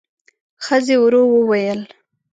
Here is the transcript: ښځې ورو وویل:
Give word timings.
ښځې 0.65 0.95
ورو 1.01 1.21
وویل: 1.31 1.81